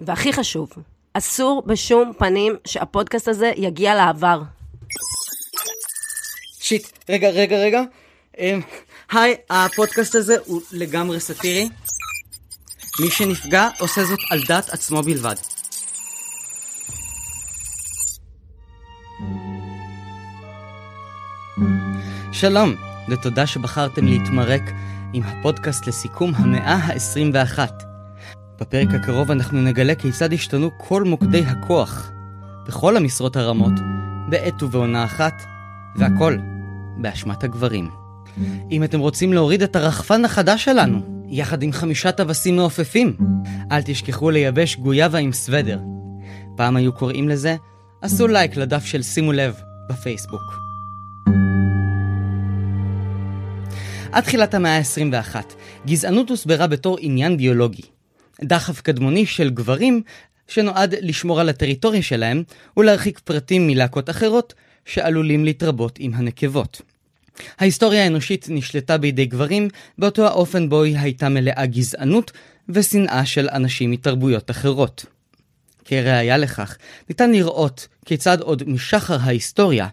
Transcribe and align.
והכי 0.00 0.32
חשוב, 0.32 0.70
אסור 1.14 1.62
בשום 1.66 2.12
פנים 2.18 2.56
שהפודקאסט 2.64 3.28
הזה 3.28 3.52
יגיע 3.56 3.94
לעבר. 3.94 4.42
שיט, 6.60 6.86
רגע, 7.08 7.30
רגע, 7.30 7.56
רגע. 7.56 7.82
אמ, 8.38 8.60
היי, 9.10 9.34
הפודקאסט 9.50 10.14
הזה 10.14 10.36
הוא 10.44 10.60
לגמרי 10.72 11.20
סאטירי. 11.20 11.68
מי 13.00 13.10
שנפגע 13.10 13.68
עושה 13.78 14.04
זאת 14.04 14.18
על 14.30 14.40
דעת 14.48 14.68
עצמו 14.70 15.02
בלבד. 15.02 15.34
שלום, 22.32 22.74
ותודה 23.08 23.46
שבחרתם 23.46 24.06
להתמרק 24.06 24.62
עם 25.12 25.22
הפודקאסט 25.22 25.86
לסיכום 25.86 26.34
המאה 26.34 26.74
ה-21. 26.74 27.89
בפרק 28.60 28.88
הקרוב 28.94 29.30
אנחנו 29.30 29.62
נגלה 29.62 29.94
כיצד 29.94 30.32
השתנו 30.32 30.70
כל 30.78 31.04
מוקדי 31.04 31.44
הכוח, 31.46 32.10
בכל 32.66 32.96
המשרות 32.96 33.36
הרמות, 33.36 33.72
בעת 34.28 34.62
ובעונה 34.62 35.04
אחת, 35.04 35.42
והכל 35.96 36.36
באשמת 36.96 37.44
הגברים. 37.44 37.90
אם 38.70 38.84
אתם 38.84 39.00
רוצים 39.00 39.32
להוריד 39.32 39.62
את 39.62 39.76
הרחפן 39.76 40.24
החדש 40.24 40.64
שלנו, 40.64 41.24
יחד 41.28 41.62
עם 41.62 41.72
חמישה 41.72 42.12
טווסים 42.12 42.56
מעופפים, 42.56 43.16
אל 43.72 43.82
תשכחו 43.82 44.30
לייבש 44.30 44.76
גויאבה 44.76 45.18
עם 45.18 45.32
סוודר. 45.32 45.80
פעם 46.56 46.76
היו 46.76 46.92
קוראים 46.92 47.28
לזה, 47.28 47.56
עשו 48.02 48.26
לייק 48.26 48.56
לדף 48.56 48.84
של 48.84 49.02
שימו 49.02 49.32
לב 49.32 49.60
בפייסבוק. 49.90 50.42
עד 54.12 54.24
תחילת 54.24 54.54
המאה 54.54 54.78
ה-21, 54.78 55.36
גזענות 55.86 56.30
הוסברה 56.30 56.66
בתור 56.66 56.96
עניין 57.00 57.36
ביולוגי. 57.36 57.99
דחף 58.42 58.80
קדמוני 58.80 59.26
של 59.26 59.50
גברים 59.50 60.02
שנועד 60.48 60.94
לשמור 61.00 61.40
על 61.40 61.48
הטריטוריה 61.48 62.02
שלהם 62.02 62.42
ולהרחיק 62.76 63.18
פרטים 63.18 63.66
מלהקות 63.66 64.10
אחרות 64.10 64.54
שעלולים 64.84 65.44
להתרבות 65.44 65.96
עם 65.98 66.14
הנקבות. 66.14 66.82
ההיסטוריה 67.58 68.04
האנושית 68.04 68.46
נשלטה 68.48 68.98
בידי 68.98 69.26
גברים 69.26 69.68
באותו 69.98 70.26
האופן 70.26 70.68
בו 70.68 70.82
היא 70.82 70.98
הייתה 70.98 71.28
מלאה 71.28 71.66
גזענות 71.66 72.32
ושנאה 72.68 73.26
של 73.26 73.48
אנשים 73.52 73.90
מתרבויות 73.90 74.50
אחרות. 74.50 75.04
כראיה 75.84 76.36
לכך, 76.36 76.76
ניתן 77.08 77.32
לראות 77.32 77.88
כיצד 78.04 78.40
עוד 78.40 78.62
משחר 78.66 79.16
ההיסטוריה 79.20 79.88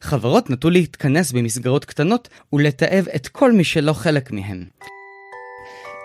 חברות 0.00 0.50
נטו 0.50 0.70
להתכנס 0.70 1.32
במסגרות 1.32 1.84
קטנות 1.84 2.28
ולתעב 2.52 3.08
את 3.16 3.28
כל 3.28 3.52
מי 3.52 3.64
שלא 3.64 3.92
חלק 3.92 4.30
מהם. 4.30 4.64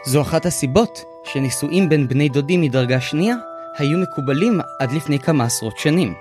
זו 0.06 0.22
אחת 0.22 0.46
הסיבות 0.46 1.11
שנישואים 1.24 1.90
בין 1.90 2.08
בני 2.08 2.30
דודים 2.30 2.62
מדרגה 2.62 3.02
שנייה 3.02 3.36
היו 3.78 3.98
מקובלים 3.98 4.60
עד 4.80 4.92
לפני 4.92 5.20
כמה 5.20 5.44
עשרות 5.44 5.78
שנים. 5.78 6.14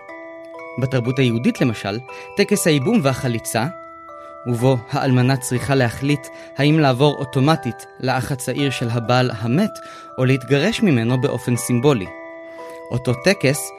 בתרבות 0.83 1.19
היהודית 1.19 1.61
למשל, 1.61 1.99
טקס 2.37 2.67
הייבום 2.67 3.01
והחליצה, 3.03 3.67
ובו 4.47 4.77
האלמנה 4.91 5.37
צריכה 5.37 5.75
להחליט 5.75 6.27
האם 6.57 6.79
לעבור 6.79 7.15
אוטומטית 7.19 7.87
לאח 8.01 8.33
הצעיר 8.33 8.71
של 8.71 8.89
הבעל 8.91 9.31
המת, 9.39 9.79
או 10.19 10.25
להתגרש 10.25 10.83
ממנו 10.83 11.21
באופן 11.21 11.57
סימבולי. 11.57 12.07
אותו 12.91 13.15
טקס 13.25 13.71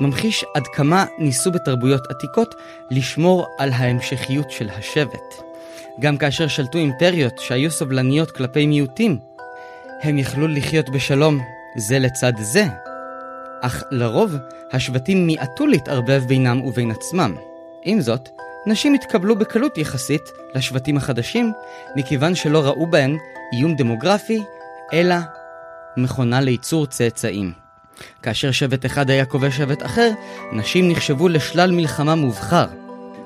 ממחיש 0.00 0.44
עד 0.54 0.66
כמה 0.66 1.04
ניסו 1.18 1.52
בתרבויות 1.52 2.02
עתיקות 2.10 2.54
לשמור 2.90 3.46
על 3.58 3.72
ההמשכיות 3.72 4.50
של 4.50 4.70
השבט. 4.70 5.42
גם 6.00 6.16
כאשר 6.16 6.48
שלטו 6.48 6.78
אימפריות 6.78 7.38
שהיו 7.38 7.70
סובלניות 7.70 8.30
כלפי 8.30 8.66
מיעוטים, 8.66 9.18
הם 10.02 10.18
יכלו 10.18 10.48
לחיות 10.48 10.90
בשלום 10.90 11.40
זה 11.76 11.98
לצד 11.98 12.32
זה. 12.40 12.64
אך 13.60 13.82
לרוב, 13.90 14.36
השבטים 14.72 15.26
מיעטו 15.26 15.66
להתערבב 15.66 16.22
בינם 16.26 16.60
ובין 16.60 16.90
עצמם. 16.90 17.34
עם 17.82 18.00
זאת, 18.00 18.28
נשים 18.66 18.94
התקבלו 18.94 19.36
בקלות 19.38 19.78
יחסית 19.78 20.22
לשבטים 20.54 20.96
החדשים, 20.96 21.52
מכיוון 21.96 22.34
שלא 22.34 22.62
ראו 22.64 22.86
בהן 22.86 23.16
איום 23.52 23.74
דמוגרפי, 23.76 24.42
אלא 24.92 25.16
מכונה 25.96 26.40
לייצור 26.40 26.86
צאצאים. 26.86 27.52
כאשר 28.22 28.50
שבט 28.50 28.86
אחד 28.86 29.10
היה 29.10 29.24
כובש 29.24 29.56
שבט 29.56 29.82
אחר, 29.82 30.10
נשים 30.52 30.90
נחשבו 30.90 31.28
לשלל 31.28 31.70
מלחמה 31.70 32.14
מובחר. 32.14 32.66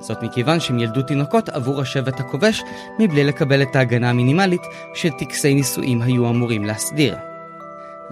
זאת 0.06 0.22
מכיוון 0.22 0.60
שהם 0.60 0.78
ילדו 0.78 1.03
תינוקות 1.03 1.48
עבור 1.48 1.81
השבט 1.81 2.20
הכובש, 2.20 2.62
מבלי 2.98 3.25
לקבל 3.25 3.62
את 3.62 3.76
ההגנה 3.76 4.10
המינימלית 4.10 4.62
שטקסי 4.94 5.54
נישואים 5.54 6.03
היו 6.03 6.31
אמורים 6.31 6.65
להסדיר. 6.65 7.16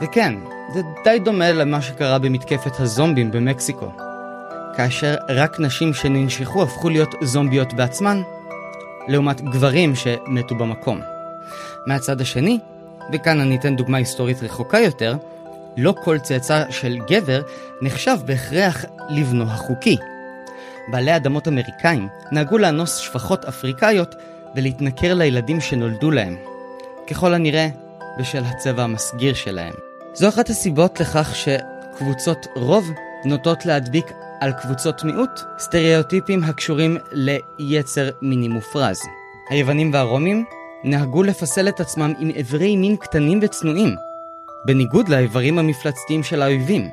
וכן, 0.01 0.35
זה 0.75 0.81
די 1.05 1.19
דומה 1.19 1.53
למה 1.53 1.83
שקרה 1.83 2.19
במתקפת 2.19 2.81
הזומבים 2.81 3.31
במקסיקו. 3.31 3.93
כאשר 4.77 5.15
רק 5.29 5.61
נשים 5.61 5.95
שננשכו 5.95 6.63
הפכו 6.63 6.89
להיות 6.89 7.15
זומביות 7.23 7.73
בעצמן, 7.73 8.23
לעומת 9.09 9.41
גברים 9.41 9.95
שמתו 9.95 10.55
במקום. 10.55 11.01
מהצד 11.87 12.21
השני, 12.21 12.59
וכאן 13.13 13.41
אני 13.41 13.57
אתן 13.57 13.77
דוגמה 13.77 13.99
היסטורית 13.99 14.43
רחוקה 14.43 14.79
יותר, 14.79 15.17
לא 15.77 15.95
כל 16.05 16.19
צאצא 16.19 16.65
של 16.71 16.99
גבר 17.09 17.43
נחשב 17.83 18.17
בהכרח 18.27 18.85
לבנו 19.09 19.45
החוקי. 19.45 19.97
בעלי 20.89 21.17
אדמות 21.17 21.49
אמריקאים 21.49 22.09
נהגו 22.33 22.59
לאנוס 22.59 22.97
שפחות 22.97 23.45
אפריקאיות 23.45 24.15
ולהתנכר 24.57 25.15
לילדים 25.15 25.61
שנולדו 25.61 26.11
להם. 26.11 26.37
ככל 27.07 27.35
הנראה, 27.35 27.69
בשל 28.19 28.45
הצבע 28.45 28.83
המסגיר 28.83 29.35
שלהם. 29.35 29.75
זו 30.15 30.29
אחת 30.29 30.51
הסיבות 30.51 31.01
לכך 31.01 31.35
שקבוצות 31.37 32.47
רוב 32.57 32.91
נוטות 33.25 33.67
להדביק 33.67 34.07
על 34.41 34.53
קבוצות 34.53 35.05
מיעוט 35.05 35.41
סטריאוטיפים 35.59 36.45
הקשורים 36.45 36.97
ליצר 37.59 38.11
מיני 38.23 38.49
מופרז. 38.49 39.01
היוונים 39.51 39.93
והרומים 39.93 40.45
נהגו 40.85 41.23
לפסל 41.23 41.69
את 41.69 41.81
עצמם 41.81 42.13
עם 42.19 42.31
אברי 42.41 42.77
מין 42.77 42.97
קטנים 42.97 43.39
וצנועים, 43.43 43.97
בניגוד 44.67 45.09
לאיברים 45.09 45.59
המפלצתיים 45.59 46.23
של 46.23 46.43
האויבים. 46.43 46.89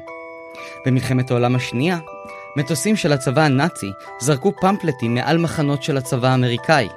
במלחמת 0.85 1.31
העולם 1.31 1.55
השנייה, 1.55 1.97
מטוסים 2.55 2.95
של 2.95 3.13
הצבא 3.13 3.41
הנאצי 3.41 3.91
זרקו 4.19 4.53
פמפלטים 4.61 5.13
מעל 5.13 5.37
מחנות 5.37 5.83
של 5.83 5.97
הצבא 5.97 6.27
האמריקאי. 6.27 6.87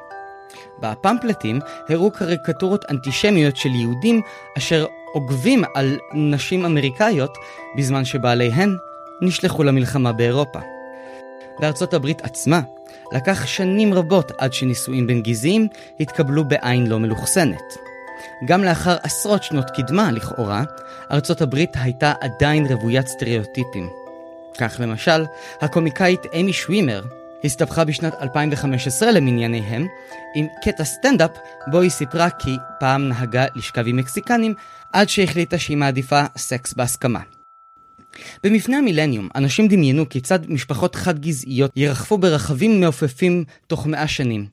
בפמפלטים 0.78 1.60
הראו 1.88 2.10
קריקטורות 2.10 2.84
אנטישמיות 2.90 3.56
של 3.56 3.68
יהודים 3.74 4.20
אשר 4.58 4.86
עוגבים 5.12 5.62
על 5.74 5.98
נשים 6.14 6.64
אמריקאיות 6.64 7.38
בזמן 7.76 8.04
שבעליהן 8.04 8.76
נשלחו 9.22 9.62
למלחמה 9.62 10.12
באירופה. 10.12 10.58
בארצות 11.60 11.94
הברית 11.94 12.22
עצמה 12.22 12.60
לקח 13.12 13.46
שנים 13.46 13.94
רבות 13.94 14.32
עד 14.38 14.52
שנישואים 14.52 15.06
בין 15.06 15.22
גזעיים 15.22 15.68
התקבלו 16.00 16.44
בעין 16.48 16.86
לא 16.86 16.98
מלוכסנת. 16.98 17.78
גם 18.44 18.64
לאחר 18.64 18.96
עשרות 19.02 19.42
שנות 19.42 19.70
קדמה, 19.70 20.12
לכאורה, 20.12 20.62
ארצות 21.10 21.40
הברית 21.42 21.70
הייתה 21.74 22.12
עדיין 22.20 22.66
רוויית 22.66 23.06
סטריאוטיפים. 23.06 24.01
כך 24.58 24.76
למשל, 24.78 25.24
הקומיקאית 25.60 26.20
אמי 26.40 26.52
שווימר 26.52 27.02
הסתבכה 27.44 27.84
בשנת 27.84 28.14
2015 28.22 29.10
למנייניהם 29.10 29.86
עם 30.34 30.46
קטע 30.64 30.84
סטנדאפ 30.84 31.30
בו 31.66 31.80
היא 31.80 31.90
סיפרה 31.90 32.30
כי 32.30 32.50
פעם 32.80 33.08
נהגה 33.08 33.44
לשכב 33.54 33.84
עם 33.86 33.96
מקסיקנים 33.96 34.54
עד 34.92 35.08
שהחליטה 35.08 35.58
שהיא 35.58 35.76
מעדיפה 35.76 36.22
סקס 36.36 36.74
בהסכמה. 36.74 37.20
במפנה 38.44 38.78
המילניום, 38.78 39.28
אנשים 39.34 39.68
דמיינו 39.68 40.08
כיצד 40.08 40.50
משפחות 40.50 40.94
חד-גזעיות 40.94 41.72
ירחפו 41.76 42.18
ברכבים 42.18 42.80
מעופפים 42.80 43.44
תוך 43.66 43.86
מאה 43.86 44.08
שנים, 44.08 44.46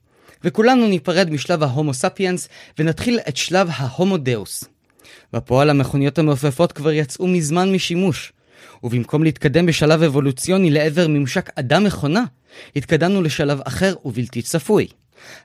וכולנו 0.44 0.88
ניפרד 0.88 1.30
משלב 1.31 1.64
ההומו 1.64 1.94
ספיאנס 1.94 2.50
ונתחיל 2.80 3.20
את 3.28 3.38
שלב 3.38 3.70
ההומו 3.72 4.18
דאוס. 4.18 4.64
בפועל 5.34 5.70
המכוניות 5.70 6.20
המעופפות 6.20 6.72
כבר 6.72 6.92
יצאו 6.92 7.28
מזמן 7.28 7.72
משימוש, 7.72 8.34
ובמקום 8.84 9.24
להתקדם 9.24 9.66
בשלב 9.66 10.04
אבולוציוני 10.04 10.72
לעבר 10.72 11.08
ממשק 11.08 11.50
אדם-מכונה, 11.56 12.24
התקדמנו 12.76 13.22
לשלב 13.22 13.62
אחר 13.64 13.94
ובלתי 14.06 14.42
צפוי, 14.42 14.88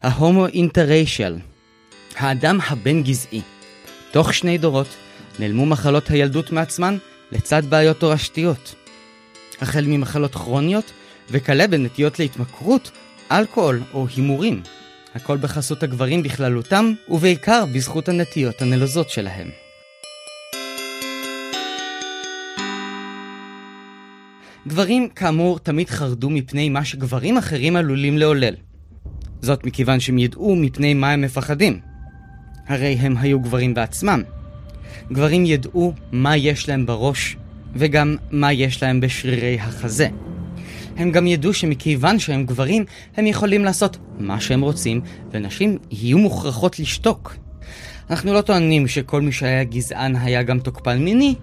ההומו 0.02 0.46
אינטריישל, 0.46 1.36
האדם 2.16 2.58
הבין-גזעי. 2.68 3.40
תוך 4.12 4.34
שני 4.34 4.58
דורות 4.58 4.88
נעלמו 5.38 5.66
מחלות 5.66 6.10
הילדות 6.10 6.52
מעצמן 6.52 6.96
לצד 7.32 7.62
בעיות 7.68 7.98
תורשתיות. 7.98 8.74
החל 9.60 9.84
ממחלות 9.86 10.34
כרוניות 10.34 10.92
וכלה 11.30 11.66
בנטיות 11.66 12.18
להתמכרות, 12.18 12.90
אלכוהול 13.32 13.82
או 13.94 14.06
הימורים. 14.16 14.62
הכל 15.14 15.36
בחסות 15.36 15.82
הגברים 15.82 16.22
בכללותם, 16.22 16.92
ובעיקר 17.08 17.64
בזכות 17.74 18.08
הנטיות 18.08 18.62
הנלוזות 18.62 19.10
שלהם. 19.10 19.63
גברים, 24.68 25.08
כאמור, 25.08 25.58
תמיד 25.58 25.90
חרדו 25.90 26.30
מפני 26.30 26.68
מה 26.68 26.84
שגברים 26.84 27.36
אחרים 27.36 27.76
עלולים 27.76 28.18
לעולל. 28.18 28.54
זאת 29.40 29.66
מכיוון 29.66 30.00
שהם 30.00 30.18
ידעו 30.18 30.56
מפני 30.56 30.94
מה 30.94 31.10
הם 31.10 31.20
מפחדים. 31.20 31.80
הרי 32.66 32.92
הם 32.92 33.16
היו 33.16 33.40
גברים 33.40 33.74
בעצמם. 33.74 34.22
גברים 35.12 35.46
ידעו 35.46 35.92
מה 36.12 36.36
יש 36.36 36.68
להם 36.68 36.86
בראש 36.86 37.36
וגם 37.74 38.16
מה 38.30 38.52
יש 38.52 38.82
להם 38.82 39.00
בשרירי 39.00 39.60
החזה. 39.60 40.08
הם 40.96 41.10
גם 41.10 41.26
ידעו 41.26 41.54
שמכיוון 41.54 42.18
שהם 42.18 42.46
גברים, 42.46 42.84
הם 43.16 43.26
יכולים 43.26 43.64
לעשות 43.64 43.98
מה 44.18 44.40
שהם 44.40 44.60
רוצים, 44.60 45.00
ונשים 45.30 45.78
יהיו 45.90 46.18
מוכרחות 46.18 46.78
לשתוק. 46.78 47.36
אנחנו 48.10 48.32
לא 48.32 48.40
טוענים 48.40 48.88
שכל 48.88 49.20
מי 49.22 49.32
שהיה 49.32 49.64
גזען 49.64 50.16
היה 50.16 50.42
גם 50.42 50.58
תוקפן 50.58 50.98
מיני. 50.98 51.34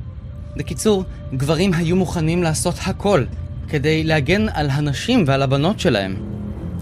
בקיצור, 0.57 1.03
גברים 1.33 1.73
היו 1.73 1.95
מוכנים 1.95 2.43
לעשות 2.43 2.75
הכל 2.85 3.23
כדי 3.69 4.03
להגן 4.03 4.49
על 4.53 4.69
הנשים 4.69 5.23
ועל 5.27 5.41
הבנות 5.41 5.79
שלהם. 5.79 6.15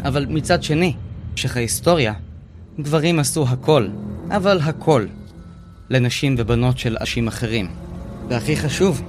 אבל 0.05 0.25
מצד 0.29 0.63
שני, 0.63 0.93
במשך 1.31 1.57
ההיסטוריה, 1.57 2.13
גברים 2.79 3.19
עשו 3.19 3.45
הכל, 3.49 3.87
אבל 4.29 4.59
הכל, 4.63 5.05
לנשים 5.89 6.35
ובנות 6.37 6.77
של 6.77 6.97
אנשים 6.99 7.27
אחרים. 7.27 7.67
והכי 8.29 8.57
חשוב, 8.57 9.01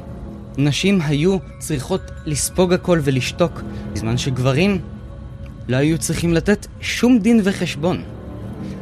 נשים 0.59 1.01
היו 1.01 1.37
צריכות 1.59 2.11
לספוג 2.27 2.73
הכל 2.73 3.01
ולשתוק, 3.03 3.63
בזמן 3.93 4.19
שגברים 4.19 4.81
לא 5.69 5.77
היו 5.77 5.99
צריכים 5.99 6.35
לתת 6.35 6.67
שום 6.81 7.19
דין 7.19 7.41
וחשבון. 7.45 8.03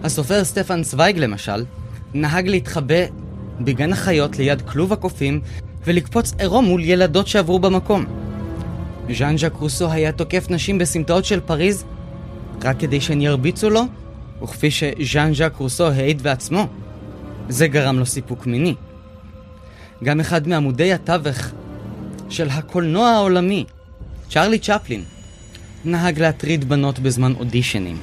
הסופר 0.04 0.44
סטפן 0.44 0.82
צוויג 0.82 1.18
למשל, 1.18 1.64
נהג 2.14 2.48
להתחבא 2.48 3.04
בגן 3.60 3.92
החיות 3.92 4.38
ליד 4.38 4.62
כלוב 4.62 4.92
הקופים 4.92 5.40
ולקפוץ 5.84 6.34
עירום 6.38 6.64
מול 6.64 6.84
ילדות 6.84 7.28
שעברו 7.28 7.58
במקום. 7.58 8.04
ז'אן 9.18 9.38
ז'אק 9.38 9.54
רוסו 9.54 9.90
היה 9.90 10.12
תוקף 10.12 10.46
נשים 10.50 10.78
בסמטאות 10.78 11.24
של 11.24 11.40
פריז 11.40 11.84
רק 12.64 12.78
כדי 12.78 13.00
שהן 13.00 13.20
ירביצו 13.20 13.70
לו, 13.70 13.82
וכפי 14.42 14.70
שז'אן 14.70 15.34
ז'אק 15.34 15.56
רוסו 15.56 15.86
העיד 15.86 16.22
בעצמו, 16.22 16.66
זה 17.48 17.68
גרם 17.68 17.98
לו 17.98 18.06
סיפוק 18.06 18.46
מיני. 18.46 18.74
גם 20.04 20.20
אחד 20.20 20.48
מעמודי 20.48 20.92
התווך 20.92 21.50
של 22.30 22.48
הקולנוע 22.50 23.08
העולמי, 23.08 23.64
צ'רלי 24.30 24.58
צ'פלין, 24.58 25.04
נהג 25.84 26.20
להטריד 26.20 26.68
בנות 26.68 26.98
בזמן 26.98 27.32
אודישנים. 27.38 27.96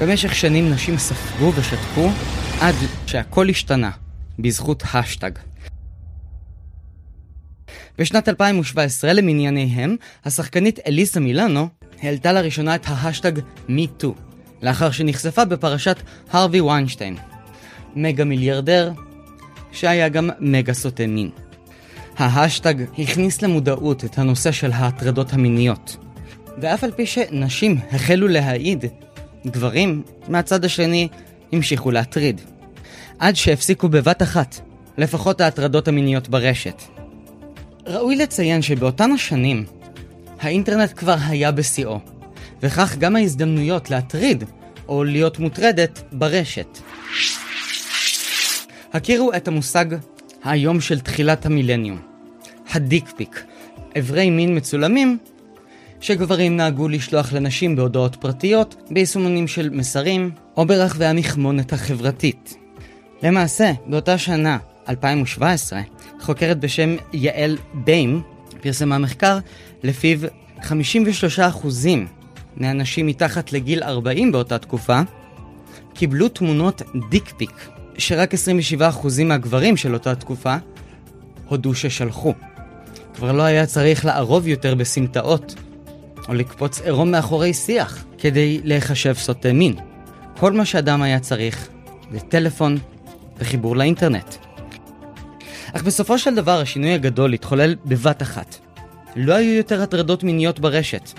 במשך 0.00 0.34
שנים 0.34 0.70
נשים 0.70 0.98
ספגו 0.98 1.52
ושתקו 1.54 2.10
עד 2.60 2.74
שהכל 3.06 3.48
השתנה 3.48 3.90
בזכות 4.38 4.82
השטג. 4.94 5.49
בשנת 8.00 8.28
2017 8.28 9.12
למניינם, 9.12 9.96
השחקנית 10.24 10.78
אליסה 10.86 11.20
מילאנו 11.20 11.68
העלתה 12.02 12.32
לראשונה 12.32 12.74
את 12.74 12.80
ההשטג 12.86 13.32
MeToo, 13.68 14.06
לאחר 14.62 14.90
שנחשפה 14.90 15.44
בפרשת 15.44 15.96
הרווי 16.30 16.60
ויינשטיין, 16.60 17.16
מגה 17.96 18.24
מיליארדר, 18.24 18.92
שהיה 19.72 20.08
גם 20.08 20.30
מגה 20.38 20.74
סוטה 20.74 21.06
מין. 21.06 21.30
ההשטג 22.16 22.74
הכניס 22.98 23.42
למודעות 23.42 24.04
את 24.04 24.18
הנושא 24.18 24.52
של 24.52 24.72
ההטרדות 24.72 25.32
המיניות. 25.32 25.96
ואף 26.60 26.84
על 26.84 26.90
פי 26.92 27.06
שנשים 27.06 27.78
החלו 27.92 28.28
להעיד, 28.28 28.84
גברים, 29.46 30.02
מהצד 30.28 30.64
השני, 30.64 31.08
המשיכו 31.52 31.90
להטריד. 31.90 32.40
עד 33.18 33.36
שהפסיקו 33.36 33.88
בבת 33.88 34.22
אחת, 34.22 34.60
לפחות 34.98 35.40
ההטרדות 35.40 35.88
המיניות 35.88 36.28
ברשת. 36.28 36.99
ראוי 37.90 38.16
לציין 38.16 38.62
שבאותן 38.62 39.12
השנים, 39.12 39.64
האינטרנט 40.40 40.92
כבר 40.96 41.16
היה 41.28 41.52
בשיאו, 41.52 41.98
וכך 42.62 42.96
גם 42.98 43.16
ההזדמנויות 43.16 43.90
להטריד 43.90 44.44
או 44.88 45.04
להיות 45.04 45.38
מוטרדת 45.38 46.02
ברשת. 46.12 46.78
הכירו 48.92 49.32
את 49.36 49.48
המושג 49.48 49.86
היום 50.44 50.80
של 50.80 51.00
תחילת 51.00 51.46
המילניום, 51.46 51.98
הדיקפיק, 52.72 53.44
אברי 53.98 54.30
מין 54.30 54.56
מצולמים 54.56 55.18
שגברים 56.00 56.56
נהגו 56.56 56.88
לשלוח 56.88 57.32
לנשים 57.32 57.76
בהודעות 57.76 58.16
פרטיות, 58.16 58.74
ביישומונים 58.90 59.48
של 59.48 59.70
מסרים, 59.70 60.30
או 60.56 60.66
ברחבי 60.66 61.06
המכמונת 61.06 61.72
החברתית. 61.72 62.54
למעשה, 63.22 63.72
באותה 63.86 64.18
שנה, 64.18 64.58
2017, 64.90 65.80
חוקרת 66.20 66.60
בשם 66.60 66.96
יעל 67.12 67.58
ביים 67.74 68.22
פרסמה 68.60 68.98
מחקר 68.98 69.38
לפיו 69.82 70.18
53% 70.60 70.66
מהנשים 72.56 73.06
מתחת 73.06 73.52
לגיל 73.52 73.82
40 73.82 74.32
באותה 74.32 74.58
תקופה 74.58 75.00
קיבלו 75.94 76.28
תמונות 76.28 76.82
דיקפיק, 77.10 77.68
שרק 77.98 78.34
27% 78.34 78.36
מהגברים 79.24 79.76
של 79.76 79.94
אותה 79.94 80.14
תקופה 80.14 80.56
הודו 81.48 81.74
ששלחו. 81.74 82.34
כבר 83.14 83.32
לא 83.32 83.42
היה 83.42 83.66
צריך 83.66 84.04
לערוב 84.04 84.48
יותר 84.48 84.74
בסמטאות, 84.74 85.54
או 86.28 86.34
לקפוץ 86.34 86.80
עירום 86.80 87.10
מאחורי 87.10 87.54
שיח, 87.54 88.04
כדי 88.18 88.60
להיחשב 88.64 89.14
סוטה 89.14 89.52
מין. 89.52 89.74
כל 90.36 90.52
מה 90.52 90.64
שאדם 90.64 91.02
היה 91.02 91.20
צריך 91.20 91.68
זה 92.12 92.20
טלפון 92.20 92.78
וחיבור 93.38 93.76
לאינטרנט. 93.76 94.49
אך 95.72 95.82
בסופו 95.82 96.18
של 96.18 96.34
דבר 96.34 96.60
השינוי 96.60 96.92
הגדול 96.92 97.32
התחולל 97.32 97.76
בבת 97.84 98.22
אחת. 98.22 98.56
לא 99.16 99.34
היו 99.34 99.52
יותר 99.52 99.82
הטרדות 99.82 100.24
מיניות 100.24 100.60
ברשת. 100.60 101.10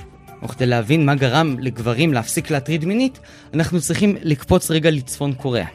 וכדי 0.44 0.65
להבין 0.65 1.06
מה 1.06 1.15
גרם 1.15 1.56
לגברים 1.59 2.13
להפסיק 2.13 2.51
להטריד 2.51 2.86
מינית, 2.86 3.19
אנחנו 3.53 3.81
צריכים 3.81 4.15
לקפוץ 4.21 4.71
רגע 4.71 4.92
לצפון 4.92 5.33
קוריאה. 5.33 5.68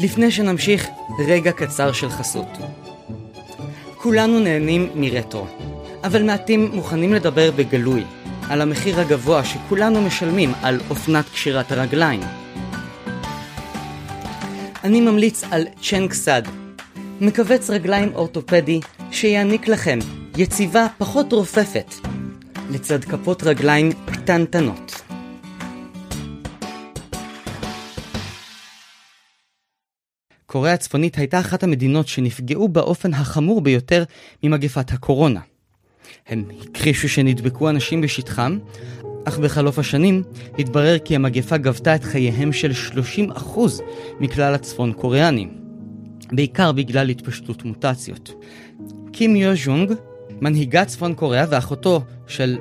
לפני 0.00 0.30
שנמשיך, 0.30 0.86
רגע 1.26 1.52
קצר 1.52 1.92
של 1.92 2.10
חסות. 2.10 2.48
כולנו 3.96 4.40
נהנים 4.40 4.88
מרטרו, 4.94 5.46
אבל 6.04 6.22
מעטים 6.22 6.70
מוכנים 6.72 7.12
לדבר 7.12 7.50
בגלוי 7.50 8.04
על 8.50 8.60
המחיר 8.60 9.00
הגבוה 9.00 9.44
שכולנו 9.44 10.02
משלמים 10.02 10.52
על 10.62 10.80
אופנת 10.90 11.28
קשירת 11.28 11.72
הרגליים. 11.72 12.20
אני 14.84 15.00
ממליץ 15.00 15.44
על 15.50 15.64
צ'נג 15.82 16.12
סאד, 16.12 16.48
מכווץ 17.20 17.70
רגליים 17.70 18.14
אורתופדי 18.14 18.80
שיעניק 19.10 19.68
לכם 19.68 19.98
יציבה 20.36 20.86
פחות 20.98 21.32
רופפת, 21.32 21.94
לצד 22.70 23.04
כפות 23.04 23.42
רגליים 23.42 23.92
קטנטנות. 24.06 25.02
קוריאה 30.46 30.74
הצפונית 30.74 31.18
הייתה 31.18 31.40
אחת 31.40 31.62
המדינות 31.62 32.08
שנפגעו 32.08 32.68
באופן 32.68 33.14
החמור 33.14 33.60
ביותר 33.60 34.04
ממגפת 34.42 34.92
הקורונה. 34.92 35.40
הם 36.28 36.44
הכחישו 36.70 37.08
שנדבקו 37.08 37.68
אנשים 37.68 38.00
בשטחם, 38.00 38.58
אך 39.24 39.38
בחלוף 39.38 39.78
השנים 39.78 40.22
התברר 40.58 40.98
כי 40.98 41.16
המגפה 41.16 41.56
גבתה 41.56 41.94
את 41.94 42.04
חייהם 42.04 42.52
של 42.52 42.72
30% 43.36 43.58
מכלל 44.20 44.54
הצפון 44.54 44.92
קוריאנים, 44.92 45.54
בעיקר 46.32 46.72
בגלל 46.72 47.08
התפשטות 47.08 47.64
מוטציות. 47.64 48.32
קים 49.12 49.36
יו 49.36 49.52
ז'ונג, 49.64 49.92
מנהיגת 50.40 50.86
צפון 50.86 51.14
קוריאה 51.14 51.44
ואחותו 51.50 52.00
של 52.26 52.58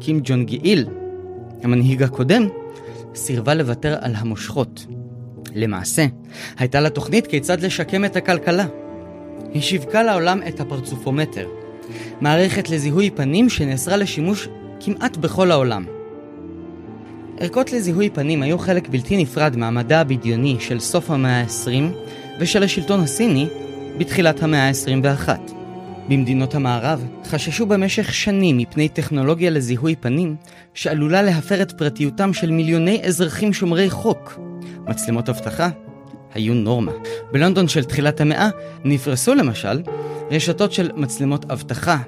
קים 0.00 0.20
ג'ונג 0.24 0.52
איל, 0.64 0.86
המנהיג 1.62 2.02
הקודם, 2.02 2.48
סירבה 3.14 3.54
לוותר 3.54 3.96
על 4.00 4.12
המושכות. 4.16 4.86
למעשה, 5.54 6.06
הייתה 6.58 6.80
לה 6.80 6.90
תוכנית 6.90 7.26
כיצד 7.26 7.60
לשקם 7.60 8.04
את 8.04 8.16
הכלכלה. 8.16 8.66
היא 9.52 9.62
שיווקה 9.62 10.02
לעולם 10.02 10.40
את 10.48 10.60
הפרצופומטר, 10.60 11.48
מערכת 12.20 12.70
לזיהוי 12.70 13.10
פנים 13.10 13.48
שנאסרה 13.48 13.96
לשימוש 13.96 14.48
כמעט 14.80 15.16
בכל 15.16 15.50
העולם. 15.50 15.84
ערכות 17.40 17.72
לזיהוי 17.72 18.10
פנים 18.10 18.42
היו 18.42 18.58
חלק 18.58 18.88
בלתי 18.88 19.16
נפרד 19.22 19.56
מהמדע 19.56 20.00
הבדיוני 20.00 20.56
של 20.60 20.80
סוף 20.80 21.10
המאה 21.10 21.40
ה-20 21.40 21.94
ושל 22.40 22.62
השלטון 22.62 23.00
הסיני 23.00 23.46
בתחילת 23.98 24.42
המאה 24.42 24.68
ה-21. 24.68 25.28
במדינות 26.08 26.54
המערב 26.54 27.04
חששו 27.24 27.66
במשך 27.66 28.14
שנים 28.14 28.58
מפני 28.58 28.88
טכנולוגיה 28.88 29.50
לזיהוי 29.50 29.96
פנים 29.96 30.36
שעלולה 30.74 31.22
להפר 31.22 31.62
את 31.62 31.72
פרטיותם 31.72 32.32
של 32.32 32.50
מיליוני 32.50 33.00
אזרחים 33.04 33.52
שומרי 33.52 33.90
חוק. 33.90 34.38
מצלמות 34.88 35.28
אבטחה 35.28 35.68
היו 36.34 36.54
נורמה. 36.54 36.92
בלונדון 37.32 37.68
של 37.68 37.84
תחילת 37.84 38.20
המאה 38.20 38.48
נפרסו 38.84 39.34
למשל 39.34 39.82
רשתות 40.30 40.72
של 40.72 40.90
מצלמות 40.96 41.50
אבטחה 41.50 41.98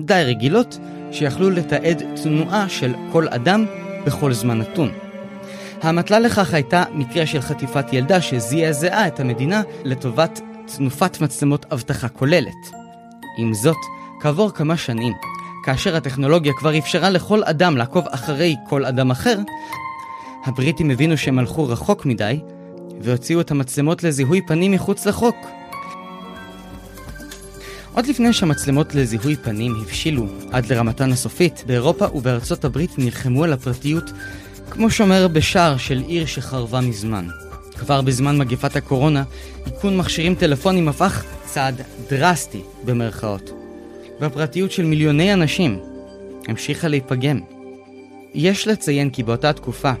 די 0.00 0.22
רגילות 0.26 0.78
שיכלו 1.12 1.50
לתעד 1.50 2.02
תנועה 2.22 2.68
של 2.68 2.94
כל 3.12 3.28
אדם 3.28 3.66
בכל 4.06 4.32
זמן 4.32 4.58
נתון. 4.58 4.90
האמתלה 5.82 6.18
לכך 6.18 6.54
הייתה 6.54 6.84
מקרה 6.92 7.26
של 7.26 7.40
חטיפת 7.40 7.92
ילדה 7.92 8.20
שזעזעה 8.20 9.06
את 9.06 9.20
המדינה 9.20 9.62
לטובת 9.84 10.40
תנופת 10.76 11.20
מצלמות 11.20 11.66
אבטחה 11.72 12.08
כוללת. 12.08 12.70
עם 13.38 13.54
זאת, 13.54 13.76
כעבור 14.20 14.50
כמה 14.50 14.76
שנים, 14.76 15.12
כאשר 15.64 15.96
הטכנולוגיה 15.96 16.52
כבר 16.52 16.78
אפשרה 16.78 17.10
לכל 17.10 17.44
אדם 17.44 17.76
לעקוב 17.76 18.06
אחרי 18.10 18.56
כל 18.68 18.84
אדם 18.84 19.10
אחר, 19.10 19.38
הבריטים 20.44 20.90
הבינו 20.90 21.16
שהם 21.16 21.38
הלכו 21.38 21.68
רחוק 21.68 22.06
מדי, 22.06 22.40
והוציאו 23.00 23.40
את 23.40 23.50
המצלמות 23.50 24.02
לזיהוי 24.02 24.40
פנים 24.46 24.72
מחוץ 24.72 25.06
לחוק. 25.06 25.36
עוד 27.94 28.06
לפני 28.06 28.32
שהמצלמות 28.32 28.94
לזיהוי 28.94 29.36
פנים 29.36 29.74
הבשילו 29.82 30.26
עד 30.52 30.72
לרמתן 30.72 31.12
הסופית, 31.12 31.64
באירופה 31.66 32.06
ובארצות 32.14 32.64
הברית 32.64 32.98
נלחמו 32.98 33.44
על 33.44 33.52
הפרטיות 33.52 34.10
כמו 34.70 34.90
שומר 34.90 35.28
בשער 35.28 35.76
של 35.76 36.02
עיר 36.06 36.26
שחרבה 36.26 36.80
מזמן. 36.80 37.26
כבר 37.78 38.00
בזמן 38.00 38.38
מגפת 38.38 38.76
הקורונה, 38.76 39.22
איכון 39.66 39.96
מכשירים 39.96 40.34
טלפונים 40.34 40.88
הפך 40.88 41.24
צעד 41.44 41.80
דרסטי 42.10 42.60
במרכאות. 42.84 43.50
והפרטיות 44.20 44.72
של 44.72 44.84
מיליוני 44.84 45.32
אנשים 45.32 45.78
המשיכה 46.48 46.88
להיפגם. 46.88 47.40
יש 48.34 48.68
לציין 48.68 49.10
כי 49.10 49.22
באותה 49.22 49.52
תקופה, 49.52 49.92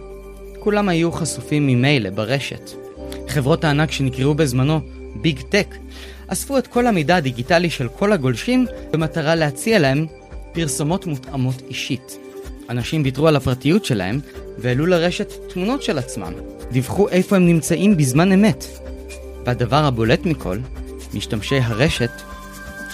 כולם 0.58 0.88
היו 0.88 1.12
חשופים 1.12 1.66
ממילא 1.66 2.10
ברשת. 2.10 2.85
חברות 3.28 3.64
הענק 3.64 3.92
שנקראו 3.92 4.34
בזמנו 4.34 4.80
ביג 5.14 5.40
טק 5.40 5.74
אספו 6.26 6.58
את 6.58 6.66
כל 6.66 6.86
המידע 6.86 7.16
הדיגיטלי 7.16 7.70
של 7.70 7.88
כל 7.88 8.12
הגולשים 8.12 8.66
במטרה 8.90 9.34
להציע 9.34 9.78
להם 9.78 10.06
פרסומות 10.52 11.06
מותאמות 11.06 11.62
אישית. 11.68 12.18
אנשים 12.70 13.02
ויתרו 13.04 13.28
על 13.28 13.36
הפרטיות 13.36 13.84
שלהם 13.84 14.20
והעלו 14.58 14.86
לרשת 14.86 15.32
תמונות 15.52 15.82
של 15.82 15.98
עצמם. 15.98 16.32
דיווחו 16.72 17.08
איפה 17.08 17.36
הם 17.36 17.46
נמצאים 17.46 17.96
בזמן 17.96 18.32
אמת. 18.32 18.64
והדבר 19.46 19.84
הבולט 19.84 20.26
מכל, 20.26 20.58
משתמשי 21.14 21.58
הרשת, 21.58 22.10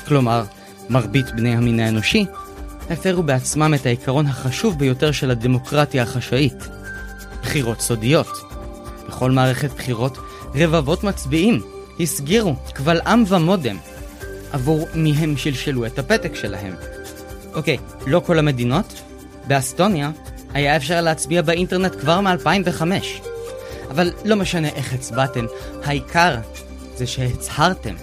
כלומר, 0.07 0.45
מרבית 0.91 1.27
בני 1.37 1.55
המין 1.55 1.81
האנושי, 1.81 2.25
הפרו 2.91 3.23
בעצמם 3.23 3.75
את 3.75 3.87
העיקרון 3.87 4.27
החשוב 4.27 4.79
ביותר 4.79 5.12
של 5.12 5.31
הדמוקרטיה 5.31 6.03
החשאית, 6.03 6.69
בחירות 7.43 7.81
סודיות. 7.81 8.51
בכל 9.12 9.31
מערכת 9.31 9.71
בחירות, 9.71 10.19
רבבות 10.54 11.04
מצביעים 11.04 11.61
הסגירו 12.00 12.54
קבל 12.73 13.00
עם 13.07 13.25
ומודם 13.28 13.76
עבור 14.52 14.88
מי 14.95 15.12
הם 15.12 15.37
שלשלו 15.37 15.87
את 15.87 15.99
הפתק 15.99 16.35
שלהם. 16.35 16.75
אוקיי, 17.54 17.76
לא 18.07 18.21
כל 18.21 18.38
המדינות. 18.38 19.02
באסטוניה 19.47 20.11
היה 20.52 20.76
אפשר 20.76 21.00
להצביע 21.00 21.42
באינטרנט 21.42 22.00
כבר 22.00 22.21
מ-2005. 22.21 22.83
אבל 23.90 24.12
לא 24.25 24.37
משנה 24.37 24.69
איך 24.69 24.92
הצבעתם, 24.92 25.47
העיקר 25.85 26.37
זה 26.97 27.07
שהצהרתם. 27.07 27.95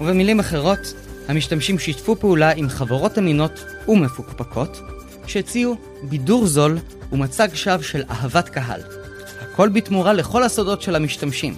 ובמילים 0.00 0.40
אחרות, 0.40 0.94
המשתמשים 1.28 1.78
שיתפו 1.78 2.16
פעולה 2.16 2.50
עם 2.50 2.68
חברות 2.68 3.18
אמינות 3.18 3.64
ומפוקפקות, 3.88 4.80
שהציעו 5.26 5.76
בידור 6.02 6.46
זול 6.46 6.78
ומצג 7.12 7.48
שווא 7.54 7.82
של 7.82 8.02
אהבת 8.10 8.48
קהל. 8.48 9.03
הכל 9.40 9.68
בתמורה 9.68 10.12
לכל 10.12 10.42
הסודות 10.42 10.82
של 10.82 10.96
המשתמשים. 10.96 11.54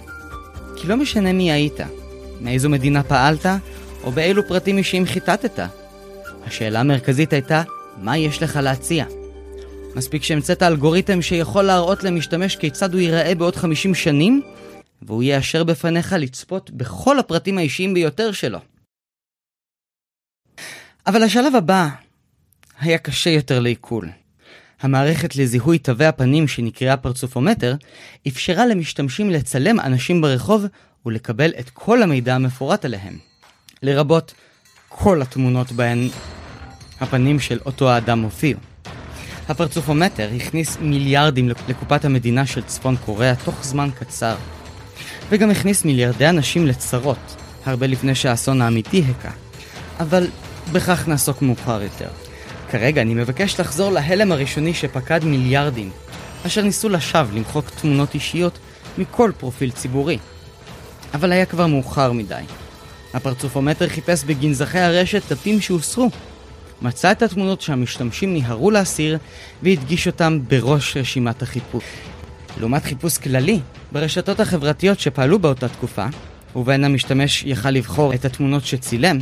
כי 0.75 0.87
לא 0.87 0.97
משנה 0.97 1.33
מי 1.33 1.51
היית, 1.51 1.79
מאיזו 2.41 2.69
מדינה 2.69 3.03
פעלת, 3.03 3.45
או 4.03 4.11
באילו 4.11 4.47
פרטים 4.47 4.77
אישיים 4.77 5.05
חיטטת. 5.05 5.59
השאלה 6.45 6.79
המרכזית 6.79 7.33
הייתה, 7.33 7.63
מה 7.97 8.17
יש 8.17 8.43
לך 8.43 8.55
להציע? 8.55 9.05
מספיק 9.95 10.23
שהמצאת 10.23 10.63
אלגוריתם 10.63 11.21
שיכול 11.21 11.63
להראות 11.63 12.03
למשתמש 12.03 12.55
כיצד 12.55 12.93
הוא 12.93 13.01
ייראה 13.01 13.35
בעוד 13.35 13.55
50 13.55 13.95
שנים, 13.95 14.41
והוא 15.01 15.23
יאשר 15.23 15.63
בפניך 15.63 16.15
לצפות 16.19 16.71
בכל 16.71 17.19
הפרטים 17.19 17.57
האישיים 17.57 17.93
ביותר 17.93 18.31
שלו. 18.31 18.59
אבל 21.07 21.23
השלב 21.23 21.55
הבא 21.55 21.87
היה 22.79 22.97
קשה 22.97 23.29
יותר 23.29 23.59
לעיכול. 23.59 24.09
המערכת 24.81 25.35
לזיהוי 25.35 25.77
תווי 25.77 26.05
הפנים 26.05 26.47
שנקראה 26.47 26.97
פרצופומטר, 26.97 27.75
אפשרה 28.27 28.65
למשתמשים 28.65 29.29
לצלם 29.29 29.79
אנשים 29.79 30.21
ברחוב 30.21 30.65
ולקבל 31.05 31.51
את 31.59 31.69
כל 31.69 32.03
המידע 32.03 32.35
המפורט 32.35 32.85
עליהם. 32.85 33.17
לרבות 33.83 34.33
כל 34.89 35.21
התמונות 35.21 35.71
בהן 35.71 36.09
הפנים 36.99 37.39
של 37.39 37.59
אותו 37.65 37.89
האדם 37.89 38.21
הופיעו. 38.21 38.59
הפרצופומטר 39.49 40.29
הכניס 40.35 40.77
מיליארדים 40.81 41.49
לקופת 41.49 42.05
המדינה 42.05 42.45
של 42.45 42.63
צפון 42.63 42.95
קוריאה 43.05 43.35
תוך 43.35 43.65
זמן 43.65 43.89
קצר. 43.99 44.35
וגם 45.29 45.51
הכניס 45.51 45.85
מיליארדי 45.85 46.29
אנשים 46.29 46.67
לצרות, 46.67 47.35
הרבה 47.65 47.87
לפני 47.87 48.15
שהאסון 48.15 48.61
האמיתי 48.61 49.03
הכה. 49.09 49.31
אבל 49.99 50.27
בכך 50.71 51.07
נעסוק 51.07 51.41
מאוחר 51.41 51.81
יותר. 51.81 52.26
כרגע 52.69 53.01
אני 53.01 53.13
מבקש 53.13 53.59
לחזור 53.59 53.91
להלם 53.91 54.31
הראשוני 54.31 54.73
שפקד 54.73 55.23
מיליארדים, 55.23 55.89
אשר 56.45 56.61
ניסו 56.61 56.89
לשווא 56.89 57.33
למחוק 57.33 57.69
תמונות 57.69 58.13
אישיות 58.13 58.59
מכל 58.97 59.31
פרופיל 59.37 59.71
ציבורי. 59.71 60.17
אבל 61.13 61.31
היה 61.31 61.45
כבר 61.45 61.67
מאוחר 61.67 62.11
מדי. 62.11 62.43
הפרצופומטר 63.13 63.87
חיפש 63.87 64.23
בגנזכי 64.23 64.79
הרשת 64.79 65.31
דפים 65.31 65.61
שהוסרו. 65.61 66.09
מצא 66.81 67.11
את 67.11 67.21
התמונות 67.21 67.61
שהמשתמשים 67.61 68.33
ניהרו 68.33 68.71
להסיר 68.71 69.17
והדגיש 69.63 70.07
אותם 70.07 70.39
בראש 70.47 70.97
רשימת 70.97 71.41
החיפוש. 71.41 71.83
לעומת 72.59 72.83
חיפוש 72.83 73.17
כללי, 73.17 73.59
ברשתות 73.91 74.39
החברתיות 74.39 74.99
שפעלו 74.99 75.39
באותה 75.39 75.69
תקופה, 75.69 76.05
ובהן 76.55 76.83
המשתמש 76.83 77.43
יכל 77.43 77.69
לבחור 77.69 78.13
את 78.13 78.25
התמונות 78.25 78.65
שצילם, 78.65 79.17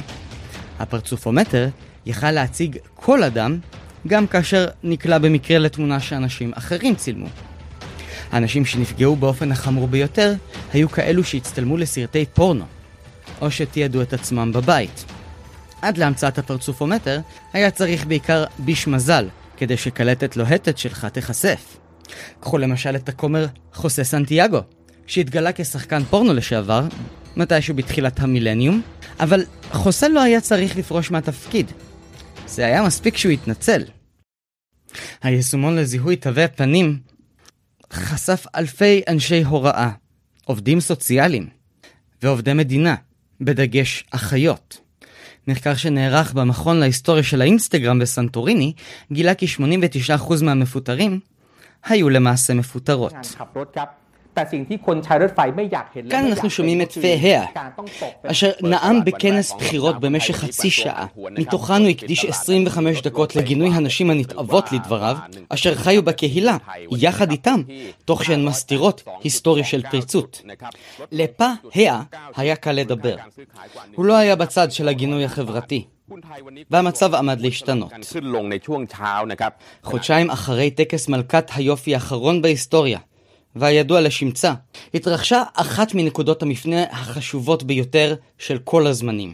הפרצופומטר 0.80 1.68
יכל 2.06 2.32
להציג 2.32 2.78
כל 2.96 3.24
אדם, 3.24 3.60
גם 4.08 4.28
כאשר 4.28 4.68
נקלע 4.84 5.18
במקרה 5.18 5.58
לתמונה 5.58 6.00
שאנשים 6.00 6.52
אחרים 6.56 6.96
צילמו. 6.96 7.28
האנשים 8.32 8.66
שנפגעו 8.66 9.16
באופן 9.16 9.52
החמור 9.52 9.88
ביותר 9.88 10.34
היו 10.74 10.90
כאלו 10.90 11.24
שהצטלמו 11.24 11.78
לסרטי 11.78 12.26
פורנו, 12.34 12.66
או 13.42 13.52
שתיעדו 13.52 14.02
את 14.02 14.14
עצמם 14.14 14.52
בבית. 14.54 15.06
עד 15.82 15.98
להמצאת 15.98 16.38
הפרצופומטר, 16.38 17.20
היה 17.54 17.72
צריך 17.72 18.06
בעיקר 18.06 18.44
ביש 18.60 18.88
מזל, 18.88 19.28
כדי 19.58 19.78
שקלטת 19.78 20.38
לוהטת 20.38 20.78
שלך 20.78 21.06
תיחשף. 21.06 21.78
קחו 22.40 22.58
למשל 22.58 22.96
את 22.96 23.10
הכומר 23.10 23.46
חוסה 23.74 24.04
סנטיאגו, 24.04 24.60
שהתגלה 25.08 25.50
כשחקן 25.56 26.04
פורנו 26.04 26.34
לשעבר, 26.34 26.82
מתישהו 27.38 27.76
בתחילת 27.76 28.20
המילניום, 28.20 28.82
אבל 29.20 29.44
חוסה 29.72 30.08
לא 30.08 30.22
היה 30.22 30.42
צריך 30.42 30.78
לפרוש 30.78 31.12
מהתפקיד. 31.12 31.72
זה 32.56 32.66
היה 32.66 32.84
מספיק 32.84 33.18
שהוא 33.18 33.32
התנצל. 33.32 33.84
היישומון 35.24 35.76
לזיהוי 35.76 36.16
תווי 36.16 36.48
פנים 36.48 37.00
חשף 37.94 38.46
אלפי 38.56 39.02
אנשי 39.08 39.44
הוראה, 39.44 39.90
עובדים 40.46 40.80
סוציאליים 40.80 41.50
ועובדי 42.24 42.54
מדינה, 42.54 42.96
בדגש 43.42 44.06
אחיות. 44.12 44.78
מחקר 45.48 45.76
שנערך 45.76 46.34
במכון 46.34 46.80
להיסטוריה 46.80 47.24
של 47.24 47.42
האינסטגרם 47.42 48.00
בסנטוריני 48.00 48.74
גילה 49.12 49.36
כי 49.36 49.46
89% 50.20 50.44
מהמפוטרים 50.44 51.20
היו 51.86 52.10
למעשה 52.10 52.54
מפוטרות. 52.54 53.14
כאן 56.10 56.26
אנחנו 56.26 56.50
שומעים 56.50 56.82
את 56.82 56.92
פיה, 56.92 57.46
אשר 58.24 58.52
נאם 58.62 59.06
בכנס 59.06 59.54
בחירות 59.54 60.00
במשך 60.00 60.36
חצי 60.36 60.70
שעה. 60.70 61.06
מתוכן 61.18 61.82
הוא 61.82 61.90
הקדיש 61.90 62.26
25 62.26 63.02
דקות 63.02 63.36
לגינוי 63.36 63.70
הנשים 63.70 64.10
הנתעבות 64.10 64.72
לדבריו, 64.72 65.18
אשר 65.50 65.76
חיו 65.76 66.04
בקהילה, 66.04 66.58
יחד 66.92 67.32
איתם, 67.32 67.62
תוך 68.06 68.24
שהן 68.24 68.46
מסתירות 68.46 69.04
היסטוריה 69.24 69.64
של 69.64 69.82
פריצות. 69.92 70.42
לפה 71.12 71.48
האה 71.76 72.02
היה 72.36 72.56
קל 72.56 72.72
לדבר. 72.72 73.16
הוא 73.96 74.06
לא 74.06 74.16
היה 74.16 74.36
בצד 74.36 74.72
של 74.72 74.88
הגינוי 74.88 75.26
החברתי. 75.26 75.86
והמצב 76.72 77.16
עמד 77.16 77.42
להשתנות. 77.42 77.94
חודשיים 79.84 80.30
אחרי 80.30 80.72
טקס 80.72 81.08
מלכת 81.08 81.52
היופי 81.56 81.94
האחרון 81.94 82.42
בהיסטוריה, 82.42 83.00
והידוע 83.56 84.02
לשמצה, 84.02 84.54
התרחשה 84.94 85.44
אחת 85.54 85.94
מנקודות 85.94 86.44
המפנה 86.44 86.84
החשובות 86.92 87.64
ביותר 87.64 88.16
של 88.38 88.58
כל 88.64 88.88
הזמנים. 88.88 89.34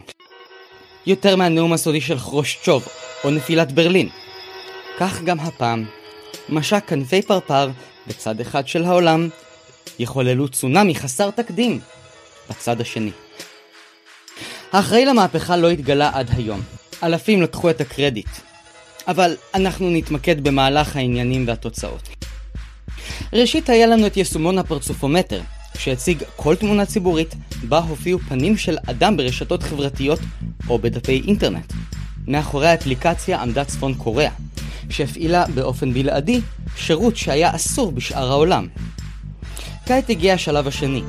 יותר 1.06 1.36
מהנאום 1.36 1.72
הסודי 1.72 2.00
של 2.00 2.18
חרושצ'וב 2.18 2.88
או 3.24 3.30
נפילת 3.30 3.72
ברלין. 3.72 4.08
כך 4.98 5.22
גם 5.22 5.40
הפעם, 5.40 5.84
משק 6.48 6.84
כנפי 6.86 7.22
פרפר 7.22 7.70
בצד 8.06 8.40
אחד 8.40 8.68
של 8.68 8.84
העולם, 8.84 9.28
יחוללו 9.98 10.48
צונאמי 10.48 10.94
חסר 10.94 11.30
תקדים 11.30 11.80
בצד 12.50 12.80
השני. 12.80 13.10
האחראי 14.72 15.04
למהפכה 15.04 15.56
לא 15.56 15.70
התגלה 15.70 16.10
עד 16.14 16.30
היום. 16.36 16.60
אלפים 17.02 17.42
לקחו 17.42 17.70
את 17.70 17.80
הקרדיט. 17.80 18.28
אבל 19.08 19.36
אנחנו 19.54 19.90
נתמקד 19.90 20.44
במהלך 20.44 20.96
העניינים 20.96 21.44
והתוצאות. 21.48 22.21
ראשית 23.34 23.68
היה 23.68 23.86
לנו 23.86 24.06
את 24.06 24.16
יישומון 24.16 24.58
הפרצופומטר, 24.58 25.40
שהציג 25.78 26.22
כל 26.36 26.56
תמונה 26.56 26.86
ציבורית 26.86 27.34
בה 27.68 27.78
הופיעו 27.78 28.18
פנים 28.18 28.56
של 28.56 28.76
אדם 28.86 29.16
ברשתות 29.16 29.62
חברתיות 29.62 30.18
או 30.68 30.78
בדפי 30.78 31.22
אינטרנט. 31.26 31.72
מאחורי 32.28 32.68
האפליקציה 32.68 33.42
עמדה 33.42 33.64
צפון 33.64 33.94
קוריאה, 33.94 34.30
שהפעילה 34.90 35.44
באופן 35.54 35.92
בלעדי 35.92 36.40
שירות 36.76 37.16
שהיה 37.16 37.54
אסור 37.54 37.92
בשאר 37.92 38.30
העולם. 38.30 38.66
כעת 39.86 40.10
הגיע 40.10 40.34
השלב 40.34 40.66
השני, 40.66 41.02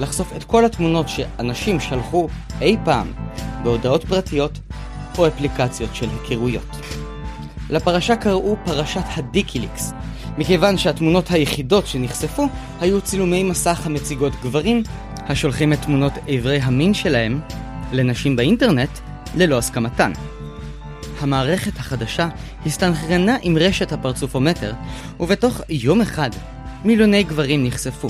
לחשוף 0.00 0.32
את 0.36 0.44
כל 0.44 0.64
התמונות 0.64 1.08
שאנשים 1.08 1.80
שלחו 1.80 2.28
אי 2.60 2.76
פעם 2.84 3.12
בהודעות 3.62 4.04
פרטיות 4.04 4.58
או 5.18 5.26
אפליקציות 5.26 5.90
של 5.94 6.06
היכרויות. 6.10 6.76
לפרשה 7.70 8.16
קראו 8.16 8.56
פרשת 8.64 9.04
הדיקיליקס, 9.16 9.92
מכיוון 10.38 10.78
שהתמונות 10.78 11.30
היחידות 11.30 11.86
שנחשפו 11.86 12.48
היו 12.80 13.00
צילומי 13.00 13.42
מסך 13.42 13.86
המציגות 13.86 14.32
גברים 14.42 14.82
השולחים 15.16 15.72
את 15.72 15.82
תמונות 15.82 16.12
איברי 16.26 16.60
המין 16.60 16.94
שלהם 16.94 17.40
לנשים 17.92 18.36
באינטרנט 18.36 18.90
ללא 19.36 19.58
הסכמתן. 19.58 20.12
המערכת 21.20 21.78
החדשה 21.78 22.28
הסתנכרנה 22.66 23.36
עם 23.42 23.58
רשת 23.58 23.92
הפרצופומטר, 23.92 24.72
ובתוך 25.20 25.60
יום 25.68 26.00
אחד 26.00 26.30
מיליוני 26.84 27.22
גברים 27.22 27.66
נחשפו. 27.66 28.08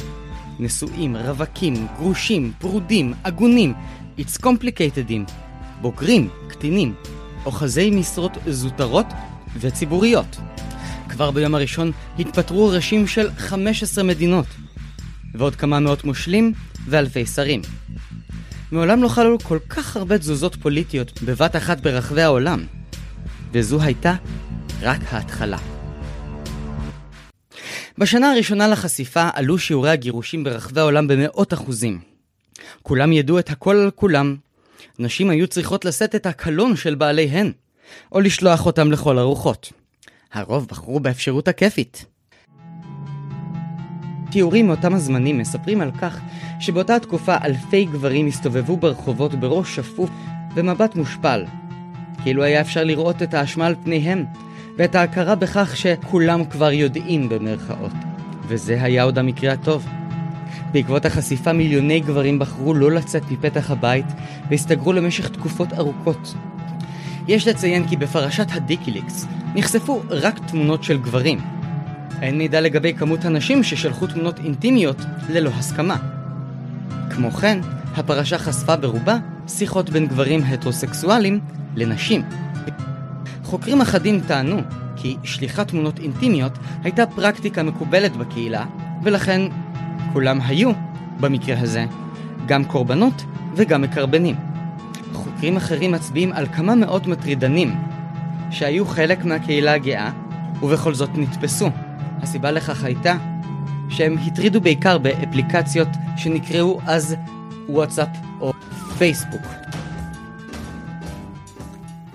נשואים, 0.59 1.17
רווקים, 1.17 1.87
גרושים, 1.99 2.53
פרודים, 2.59 3.15
הגונים, 3.25 3.75
It's 4.19 4.39
complicated, 4.43 5.33
בוגרים, 5.81 6.29
קטינים, 6.49 6.95
אוחזי 7.47 7.91
משרות 7.91 8.39
זוטרות 8.47 9.07
וציבוריות. 9.61 10.37
כבר 11.15 11.31
ביום 11.31 11.55
הראשון 11.55 11.93
התפטרו 12.19 12.69
ראשים 12.69 13.07
של 13.07 13.31
15 13.39 14.05
מדינות, 14.05 14.47
ועוד 15.35 15.57
כמה 15.57 15.81
מאות 15.81 16.05
מושלים 16.05 16.53
ואלפי 16.89 17.27
שרים. 17.27 17.63
מעולם 18.73 19.03
לא 19.03 19.09
חלו 19.09 19.39
כל 19.39 19.59
כך 19.69 19.97
הרבה 19.97 20.19
תזוזות 20.19 20.57
פוליטיות 20.57 21.23
בבת 21.23 21.57
אחת 21.57 21.81
ברחבי 21.81 22.23
העולם, 22.23 22.67
וזו 23.53 23.83
הייתה 23.83 24.15
רק 24.83 25.01
ההתחלה. 25.11 25.59
בשנה 27.99 28.33
הראשונה 28.33 28.69
לחשיפה 28.69 29.29
עלו 29.33 29.59
שיעורי 29.59 29.91
הגירושים 29.91 30.45
ברחבי 30.45 30.81
העולם 30.81 31.09
במאות 31.09 31.55
אחוזים. 31.55 32.01
כולם 32.83 33.13
ידעו 33.13 33.39
את 33.39 33.51
הכל 33.51 33.77
על 33.77 33.91
כולם. 33.91 34.37
נשים 34.99 35.31
היו 35.31 35.47
צריכות 35.47 35.85
לשאת 35.85 36.15
את 36.15 36.27
הקלון 36.27 36.77
של 36.77 36.95
בעליהן, 36.95 37.53
או 38.13 38.21
לשלוח 38.21 38.67
אותם 38.67 38.93
לכל 38.93 39.19
הרוחות. 39.19 39.84
הרוב 40.35 40.67
בחרו 40.71 41.01
באפשרות 41.01 41.49
הכיפית. 41.49 42.07
תיאורים 44.31 44.67
מאותם 44.67 44.95
הזמנים 44.95 45.39
מספרים 45.39 45.81
על 45.81 45.91
כך 46.01 46.21
שבאותה 46.61 46.99
תקופה 46.99 47.37
אלפי 47.45 47.85
גברים 47.85 48.27
הסתובבו 48.27 48.77
ברחובות 48.77 49.35
בראש 49.35 49.77
שפוף 49.77 50.11
ומבט 50.55 50.97
מושפל. 50.97 51.45
כאילו 52.23 52.43
היה 52.43 52.61
אפשר 52.61 52.85
לראות 52.85 53.23
את 53.23 53.35
האשמה 53.35 53.67
על 53.67 53.75
פניהם, 53.85 54.25
ואת 54.79 54.95
ההכרה 54.95 55.35
בכך 55.35 55.77
שכולם 55.77 56.45
כבר 56.45 56.73
יודעים 56.73 57.29
במרכאות. 57.29 57.93
וזה 58.47 58.83
היה 58.83 59.03
עוד 59.03 59.19
המקרה 59.19 59.53
הטוב. 59.53 59.87
בעקבות 60.73 61.05
החשיפה 61.05 61.53
מיליוני 61.53 62.01
גברים 62.01 62.39
בחרו 62.39 62.75
לא 62.75 62.91
לצאת 62.91 63.23
מפתח 63.31 63.71
הבית 63.71 64.07
והסתגרו 64.51 64.93
למשך 64.93 65.29
תקופות 65.29 65.73
ארוכות. 65.73 66.35
יש 67.29 67.49
לציין 67.49 67.89
כי 67.89 67.97
בפרשת 67.97 68.47
הדיקיליקס 68.51 69.27
נחשפו 69.55 70.03
רק 70.11 70.39
תמונות 70.39 70.85
של 70.85 70.99
גברים. 70.99 71.41
אין 72.23 72.39
מידע 72.39 72.61
לגבי 72.61 72.95
כמות 72.95 73.25
הנשים 73.25 73.63
ששלחו 73.63 74.07
תמונות 74.07 74.39
אינטימיות 74.39 74.97
ללא 75.29 75.51
הסכמה. 75.59 75.97
כמו 77.11 77.31
כן, 77.31 77.59
הפרשה 77.97 78.39
חשפה 78.39 78.77
ברובה 78.77 79.17
שיחות 79.49 79.91
בין 79.91 80.07
גברים 80.07 80.45
הטרוסקסואלים 80.45 81.41
לנשים. 81.77 82.23
חוקרים 83.45 83.81
אחדים 83.81 84.21
טענו 84.21 84.61
כי 84.97 85.17
שליחת 85.23 85.69
תמונות 85.69 85.99
אינטימיות 85.99 86.59
הייתה 86.83 87.07
פרקטיקה 87.07 87.63
מקובלת 87.63 88.17
בקהילה, 88.17 88.65
ולכן 89.03 89.43
כולם 90.13 90.41
היו, 90.41 90.71
במקרה 91.21 91.61
הזה, 91.61 91.85
גם 92.47 92.65
קורבנות 92.65 93.25
וגם 93.57 93.83
מקרבנים. 93.83 94.54
חוקרים 95.45 95.57
אחרים 95.57 95.93
מצביעים 95.93 96.33
על 96.33 96.47
כמה 96.47 96.75
מאות 96.75 97.07
מטרידנים 97.07 97.75
שהיו 98.51 98.87
חלק 98.87 99.25
מהקהילה 99.25 99.73
הגאה, 99.75 100.11
ובכל 100.63 100.95
זאת 100.95 101.11
נתפסו. 101.15 101.71
הסיבה 102.23 102.51
לכך 102.51 102.85
הייתה 102.85 103.17
שהם 103.89 104.17
הטרידו 104.27 104.61
בעיקר 104.61 104.99
באפליקציות 104.99 105.89
שנקראו 106.17 106.81
אז 106.87 107.17
וואטסאפ 107.69 108.09
או 108.41 108.53
פייסבוק. 108.99 109.43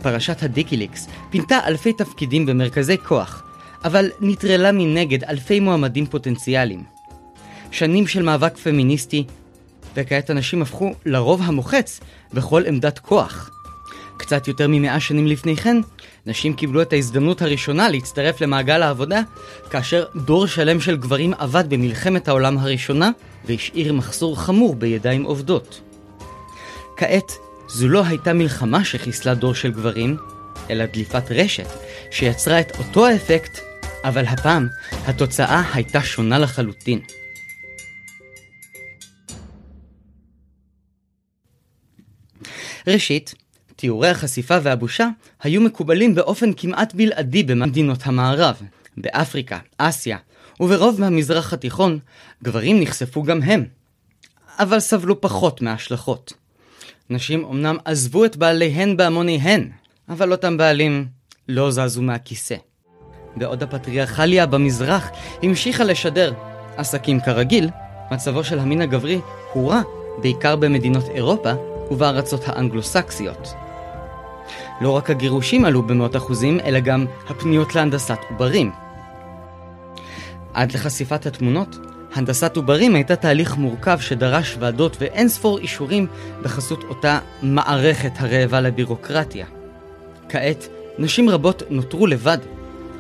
פרשת 0.02 0.44
הדיקיליקס 0.44 1.08
פינתה 1.30 1.60
אלפי 1.68 1.94
תפקידים 1.94 2.46
במרכזי 2.46 2.98
כוח, 2.98 3.44
אבל 3.84 4.10
נטרלה 4.22 4.72
מנגד 4.72 5.24
אלפי 5.24 5.60
מועמדים 5.60 6.06
פוטנציאליים. 6.06 6.84
שנים 7.72 8.08
של 8.08 8.24
מאבק 8.24 8.58
פמיניסטי, 8.58 9.24
וכעת 10.00 10.32
אנשים 10.32 10.62
הפכו 10.62 10.94
לרוב 11.06 11.42
המוחץ 11.44 12.00
בכל 12.34 12.64
עמדת 12.68 13.00
כוח. 13.00 13.50
קצת 14.18 14.48
יותר 14.48 14.68
ממאה 14.70 15.00
שנים 15.00 15.28
לפני 15.28 15.56
כן, 15.56 15.78
נשים 16.26 16.54
קיבלו 16.54 16.82
את 16.82 16.94
ההזדמנות 16.94 17.42
הראשונה 17.42 17.90
להצטרף 17.90 18.42
למעגל 18.42 18.82
העבודה, 18.82 19.22
כאשר 19.70 20.06
דור 20.16 20.48
שלם 20.48 20.82
של 20.82 20.98
גברים 20.98 21.34
עבד 21.34 21.64
במלחמת 21.70 22.28
העולם 22.28 22.58
הראשונה, 22.58 23.10
והשאיר 23.46 23.94
מחסור 23.94 24.40
חמור 24.40 24.76
בידיים 24.76 25.24
עובדות. 25.24 25.82
כעת, 26.98 27.32
זו 27.68 27.88
לא 27.88 28.04
הייתה 28.06 28.34
מלחמה 28.34 28.86
שחיסלה 28.86 29.34
דור 29.34 29.54
של 29.54 29.72
גברים, 29.72 30.18
אלא 30.70 30.86
דליפת 30.86 31.32
רשת, 31.32 31.68
שיצרה 32.12 32.60
את 32.60 32.80
אותו 32.80 33.06
האפקט, 33.06 33.60
אבל 34.04 34.26
הפעם 34.26 34.68
התוצאה 35.06 35.64
הייתה 35.74 36.02
שונה 36.02 36.40
לחלוטין. 36.40 37.00
ראשית, 42.88 43.36
תיאורי 43.76 44.10
החשיפה 44.10 44.58
והבושה 44.64 45.08
היו 45.44 45.62
מקובלים 45.62 46.16
באופן 46.16 46.54
כמעט 46.54 46.94
בלעדי 46.94 47.44
במדינות 47.44 48.00
המערב. 48.04 48.62
באפריקה, 49.00 49.60
אסיה 49.78 50.18
וברוב 50.60 51.02
מהמזרח 51.02 51.54
התיכון, 51.54 52.00
גברים 52.44 52.80
נחשפו 52.80 53.24
גם 53.24 53.44
הם, 53.44 53.66
אבל 54.60 54.80
סבלו 54.80 55.22
פחות 55.22 55.62
מההשלכות. 55.62 56.34
נשים 57.10 57.46
אמנם 57.46 57.78
עזבו 57.86 58.26
את 58.26 58.38
בעליהן 58.38 58.98
בהמוניהן, 58.98 59.70
אבל 60.10 60.32
אותם 60.32 60.58
בעלים 60.58 61.08
לא 61.48 61.72
זזו 61.72 62.02
מהכיסא. 62.02 62.56
בעוד 63.36 63.64
הפטריארכליה 63.64 64.46
במזרח 64.46 65.10
המשיכה 65.44 65.84
לשדר 65.84 66.34
עסקים 66.78 67.20
כרגיל, 67.20 67.70
מצבו 68.12 68.44
של 68.44 68.60
המין 68.60 68.82
הגברי 68.82 69.20
הורע 69.54 69.82
בעיקר 70.22 70.56
במדינות 70.56 71.10
אירופה 71.10 71.54
ובארצות 71.92 72.42
האנגלוסקסיות. 72.46 73.54
לא 74.82 74.92
רק 74.92 75.10
הגירושים 75.10 75.66
עלו 75.66 75.82
במאות 75.84 76.16
אחוזים, 76.16 76.60
אלא 76.60 76.80
גם 76.80 77.06
הפניות 77.30 77.76
להנדסת 77.76 78.18
עוברים. 78.30 78.72
עד 80.54 80.72
לחשיפת 80.72 81.26
התמונות, 81.26 81.78
הנדסת 82.14 82.58
עוברים 82.58 82.96
הייתה 82.96 83.16
תהליך 83.16 83.58
מורכב 83.58 84.00
שדרש 84.00 84.56
ועדות 84.60 84.98
ואין 85.00 85.30
ספור 85.30 85.58
אישורים 85.58 86.08
בחסות 86.42 86.84
אותה 86.84 87.20
מערכת 87.42 88.12
הרעבה 88.18 88.62
לבירוקרטיה. 88.62 89.46
כעת, 90.30 90.68
נשים 90.98 91.30
רבות 91.30 91.64
נותרו 91.70 92.08
לבד, 92.08 92.38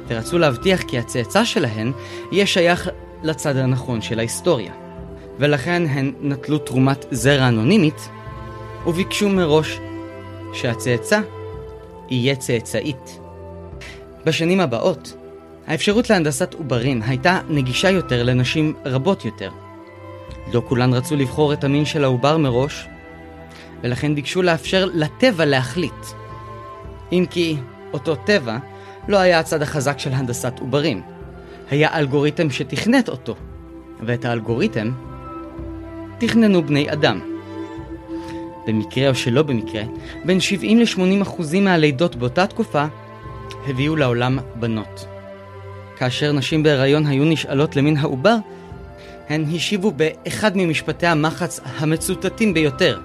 ורצו 0.07 0.37
להבטיח 0.37 0.81
כי 0.81 0.99
הצאצא 0.99 1.43
שלהן 1.43 1.91
יהיה 2.31 2.45
שייך 2.45 2.89
לצד 3.23 3.57
הנכון 3.57 4.01
של 4.01 4.19
ההיסטוריה. 4.19 4.71
ולכן 5.39 5.83
הן 5.89 6.13
נטלו 6.21 6.57
תרומת 6.57 7.05
זרע 7.11 7.47
אנונימית, 7.47 8.09
וביקשו 8.85 9.29
מראש 9.29 9.79
שהצאצא 10.53 11.21
יהיה 12.09 12.35
צאצאית. 12.35 13.19
בשנים 14.25 14.59
הבאות, 14.59 15.13
האפשרות 15.67 16.09
להנדסת 16.09 16.53
עוברים 16.53 17.01
הייתה 17.01 17.39
נגישה 17.49 17.89
יותר 17.89 18.23
לנשים 18.23 18.73
רבות 18.85 19.25
יותר. 19.25 19.49
לא 20.53 20.61
כולן 20.67 20.93
רצו 20.93 21.15
לבחור 21.15 21.53
את 21.53 21.63
המין 21.63 21.85
של 21.85 22.03
העובר 22.03 22.37
מראש, 22.37 22.87
ולכן 23.83 24.15
ביקשו 24.15 24.41
לאפשר 24.41 24.89
לטבע 24.93 25.45
להחליט. 25.45 26.05
אם 27.11 27.25
כי 27.29 27.57
אותו 27.93 28.15
טבע 28.15 28.57
לא 29.07 29.17
היה 29.17 29.39
הצד 29.39 29.61
החזק 29.61 29.99
של 29.99 30.13
הנדסת 30.13 30.53
עוברים. 30.59 31.01
היה 31.71 31.97
אלגוריתם 31.97 32.49
שתכנת 32.49 33.09
אותו, 33.09 33.35
ואת 34.01 34.25
האלגוריתם 34.25 34.91
תכננו 36.17 36.63
בני 36.63 36.91
אדם. 36.91 37.38
במקרה 38.67 39.09
או 39.09 39.15
שלא 39.15 39.43
במקרה, 39.43 39.83
בין 40.25 40.39
70 40.39 40.79
ל-80 40.79 41.21
אחוזים 41.21 41.65
מהלידות 41.65 42.15
באותה 42.15 42.47
תקופה 42.47 42.85
הביאו 43.67 43.95
לעולם 43.95 44.39
בנות. 44.55 45.05
כאשר 45.97 46.31
נשים 46.31 46.63
בהיריון 46.63 47.05
היו 47.05 47.25
נשאלות 47.25 47.75
למין 47.75 47.97
העובר, 47.97 48.35
הן 49.29 49.45
השיבו 49.55 49.91
באחד 49.91 50.51
ממשפטי 50.55 51.07
המחץ 51.07 51.59
המצוטטים 51.77 52.53
ביותר. 52.53 52.99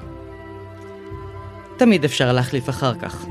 תמיד 1.76 2.04
אפשר 2.04 2.32
להחליף 2.32 2.68
אחר 2.68 2.94
כך. 2.94 3.26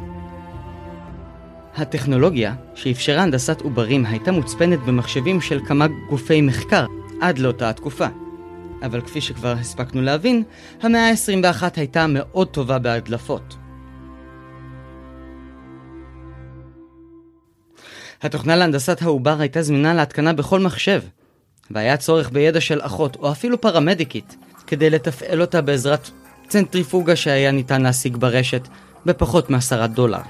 הטכנולוגיה 1.77 2.53
שאפשרה 2.75 3.23
הנדסת 3.23 3.61
עוברים 3.61 4.05
הייתה 4.05 4.31
מוצפנת 4.31 4.79
במחשבים 4.79 5.41
של 5.41 5.59
כמה 5.65 5.87
גופי 6.09 6.41
מחקר 6.41 6.85
עד 7.21 7.37
לאותה 7.37 7.69
התקופה. 7.69 8.07
אבל 8.83 9.01
כפי 9.01 9.21
שכבר 9.21 9.55
הספקנו 9.59 10.01
להבין, 10.01 10.43
המאה 10.81 11.09
ה-21 11.09 11.63
הייתה 11.75 12.07
מאוד 12.07 12.47
טובה 12.47 12.79
בהדלפות. 12.79 13.55
התוכנה 18.21 18.55
להנדסת 18.55 19.01
העובר 19.01 19.39
הייתה 19.39 19.61
זמינה 19.61 19.93
להתקנה 19.93 20.33
בכל 20.33 20.59
מחשב, 20.59 21.01
והיה 21.71 21.97
צורך 21.97 22.29
בידע 22.31 22.61
של 22.61 22.79
אחות 22.81 23.15
או 23.15 23.31
אפילו 23.31 23.61
פרמדיקית 23.61 24.35
כדי 24.67 24.89
לתפעל 24.89 25.41
אותה 25.41 25.61
בעזרת 25.61 26.09
צנטריפוגה 26.47 27.15
שהיה 27.15 27.51
ניתן 27.51 27.81
להשיג 27.81 28.17
ברשת 28.17 28.67
בפחות 29.05 29.49
מעשרה 29.49 29.87
דולר. 29.87 30.21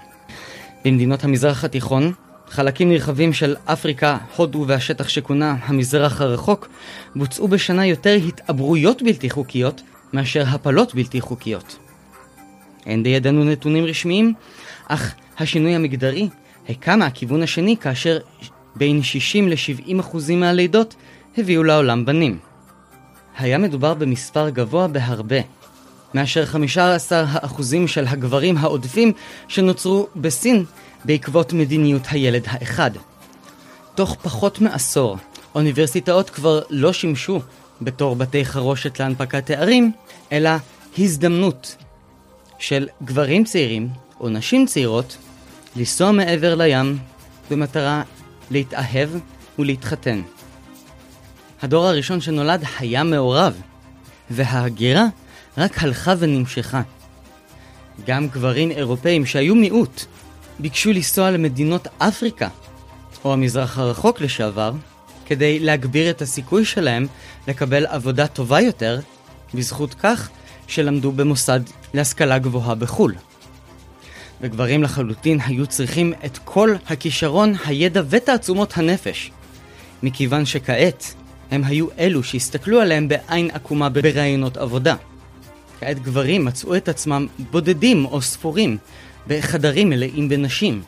במדינות 0.86 1.24
המזרח 1.24 1.64
התיכון, 1.64 2.14
חלקים 2.50 2.90
נרחבים 2.90 3.34
של 3.34 3.56
אפריקה, 3.66 4.18
הודו 4.36 4.66
והשטח 4.68 5.10
שכונה 5.10 5.56
המזרח 5.64 6.22
הרחוק, 6.22 6.68
בוצעו 7.16 7.48
בשנה 7.48 7.86
יותר 7.86 8.18
התעברויות 8.28 9.02
בלתי 9.02 9.30
חוקיות 9.30 9.82
מאשר 10.14 10.44
הפלות 10.48 10.96
בלתי 10.96 11.22
חוקיות. 11.22 11.78
אין 12.86 13.04
בידינו 13.04 13.44
נתונים 13.44 13.86
רשמיים, 13.86 14.34
אך 14.88 15.14
השינוי 15.38 15.76
המגדרי 15.76 16.30
היכה 16.68 16.96
מהכיוון 16.96 17.44
השני 17.44 17.78
כאשר 17.78 18.20
בין 18.76 19.04
60 19.04 19.50
ל-70 19.50 20.00
אחוזים 20.00 20.40
מהלידות 20.40 20.96
הביאו 21.38 21.64
לעולם 21.64 22.06
בנים. 22.06 22.38
היה 23.38 23.58
מדובר 23.58 23.94
במספר 23.94 24.50
גבוה 24.50 24.88
בהרבה, 24.88 25.40
מאשר 26.14 26.44
15% 27.52 27.62
של 27.88 28.08
הגברים 28.08 28.58
העודפים 28.58 29.14
שנוצרו 29.48 30.08
בסין 30.16 30.66
בעקבות 31.06 31.54
מדיניות 31.54 32.02
הילד 32.10 32.44
האחד. 32.48 32.92
תוך 33.96 34.18
פחות 34.22 34.62
מעשור, 34.62 35.18
אוניברסיטאות 35.56 36.30
כבר 36.30 36.62
לא 36.70 36.94
שימשו 36.94 37.40
בתור 37.82 38.16
בתי 38.16 38.46
חרושת 38.46 39.00
להנפקת 39.00 39.46
תארים, 39.46 39.92
אלא 40.32 40.50
הזדמנות 40.98 41.76
של 42.60 42.88
גברים 43.04 43.44
צעירים 43.44 43.90
או 44.20 44.30
נשים 44.30 44.66
צעירות 44.66 45.18
לנסוע 45.76 46.12
מעבר 46.12 46.56
לים 46.56 46.98
במטרה 47.52 48.04
להתאהב 48.52 49.10
ולהתחתן. 49.60 50.22
הדור 51.62 51.86
הראשון 51.86 52.22
שנולד 52.22 52.64
היה 52.80 53.04
מעורב, 53.04 53.62
וההגירה 54.30 55.06
רק 55.58 55.84
הלכה 55.84 56.14
ונמשכה. 56.20 56.82
גם 58.08 58.28
גברים 58.28 58.72
אירופאים 58.72 59.26
שהיו 59.26 59.56
מיעוט 59.56 60.06
ביקשו 60.60 60.92
לנסוע 60.92 61.32
למדינות 61.32 61.88
אפריקה 61.98 62.48
או 63.26 63.34
המזרח 63.34 63.78
הרחוק 63.78 64.22
לשעבר 64.22 64.72
כדי 65.26 65.60
להגביר 65.60 66.10
את 66.10 66.22
הסיכוי 66.22 66.66
שלהם 66.66 67.08
לקבל 67.48 67.86
עבודה 67.86 68.28
טובה 68.28 68.62
יותר 68.62 69.00
בזכות 69.54 69.94
כך 69.94 70.30
שלמדו 70.68 71.12
במוסד 71.12 71.60
להשכלה 71.94 72.40
גבוהה 72.40 72.76
בחו"ל. 72.76 73.16
וגברים 74.42 74.84
לחלוטין 74.84 75.40
היו 75.46 75.68
צריכים 75.68 76.14
את 76.26 76.38
כל 76.38 76.76
הכישרון, 76.88 77.54
הידע 77.66 78.02
ותעצומות 78.10 78.78
הנפש, 78.78 79.32
מכיוון 80.04 80.46
שכעת 80.46 81.14
הם 81.52 81.64
היו 81.64 81.88
אלו 82.00 82.24
שהסתכלו 82.24 82.82
עליהם 82.82 83.08
בעין 83.08 83.50
עקומה 83.54 83.90
בראיונות 83.90 84.58
עבודה. 84.58 84.96
כעת 85.80 86.00
גברים 86.00 86.46
מצאו 86.46 86.76
את 86.76 86.90
עצמם 86.90 87.28
בודדים 87.52 88.06
או 88.06 88.22
ספורים 88.22 88.78
בחדרים 89.28 89.90
מלאים 89.90 90.30
בנשים. 90.30 90.82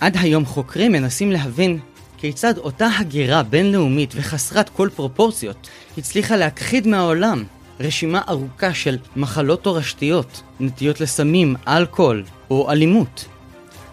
עד 0.00 0.16
היום 0.20 0.44
חוקרים 0.46 0.92
מנסים 0.92 1.32
להבין 1.32 1.78
כיצד 2.18 2.58
אותה 2.58 2.88
הגירה 2.98 3.42
בינלאומית 3.42 4.12
וחסרת 4.16 4.68
כל 4.68 4.88
פרופורציות 4.94 5.68
הצליחה 5.98 6.36
להכחיד 6.36 6.86
מהעולם 6.86 7.44
רשימה 7.80 8.22
ארוכה 8.28 8.74
של 8.74 8.98
מחלות 9.16 9.62
תורשתיות, 9.62 10.42
נטיות 10.60 11.00
לסמים, 11.00 11.56
אלכוהול 11.68 12.24
או 12.50 12.70
אלימות. 12.70 13.24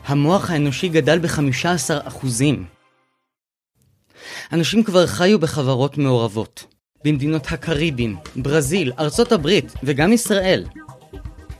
המוח 0.06 0.50
האנושי 0.50 0.90
גדל 0.90 1.20
ב-15%. 1.20 2.28
אנשים 4.54 4.84
כבר 4.84 5.08
חיו 5.08 5.40
בחברות 5.40 5.98
מעורבות. 5.98 6.66
במדינות 7.06 7.52
הקריבים, 7.52 8.16
ברזיל, 8.36 8.92
ארצות 9.00 9.32
הברית 9.32 9.74
וגם 9.84 10.14
ישראל. 10.14 10.66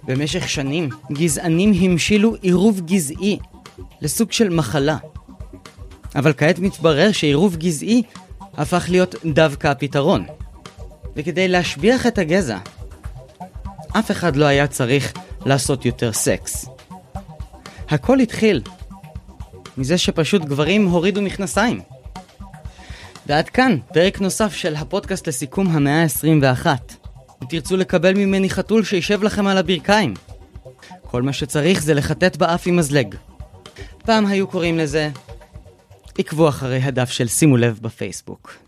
במשך 0.08 0.50
שנים, 0.50 0.90
גזענים 1.12 1.74
המשילו 1.82 2.36
עירוב 2.42 2.82
גזעי 2.86 3.40
לסוג 4.02 4.32
של 4.32 4.50
מחלה. 4.50 4.98
אבל 6.16 6.34
כעת 6.38 6.60
מתברר 6.60 7.12
שעירוב 7.12 7.56
גזעי 7.56 8.04
הפך 8.54 8.86
להיות 8.90 9.16
דווקא 9.26 9.68
הפתרון. 9.68 10.26
וכדי 11.16 11.48
להשביח 11.48 12.08
את 12.08 12.18
הגזע, 12.18 12.58
אף 14.00 14.12
אחד 14.12 14.36
לא 14.36 14.46
היה 14.46 14.68
צריך 14.68 15.14
לעשות 15.46 15.86
יותר 15.86 16.14
סקס. 16.14 16.66
הכל 17.90 18.20
התחיל 18.20 18.62
מזה 19.78 19.98
שפשוט 19.98 20.42
גברים 20.42 20.88
הורידו 20.88 21.22
מכנסיים. 21.22 21.82
ועד 23.28 23.50
כאן, 23.50 23.78
פרק 23.94 24.22
נוסף 24.22 24.54
של 24.54 24.76
הפודקאסט 24.76 25.28
לסיכום 25.28 25.68
המאה 25.68 26.04
ה-21. 26.04 26.68
אם 27.46 27.50
תרצו 27.50 27.78
לקבל 27.78 28.14
ממני 28.14 28.50
חתול 28.50 28.84
שישב 28.84 29.24
לכם 29.24 29.48
על 29.48 29.58
הברכיים. 29.58 30.14
כל 31.02 31.22
מה 31.22 31.34
שצריך 31.34 31.84
זה 31.84 31.94
לחטט 31.94 32.38
באף 32.38 32.68
עם 32.68 32.76
מזלג. 32.76 33.16
פעם 33.98 34.26
היו 34.26 34.48
קוראים 34.48 34.78
לזה, 34.78 35.10
עקבו 36.18 36.50
אחרי 36.50 36.78
הדף 36.78 37.10
של 37.10 37.28
שימו 37.28 37.58
לב 37.58 37.80
בפייסבוק. 37.82 38.65